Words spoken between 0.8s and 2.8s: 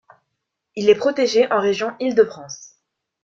est protégé en région Île-de-France.